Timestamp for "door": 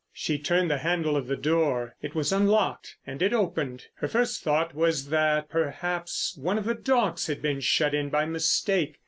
1.35-1.95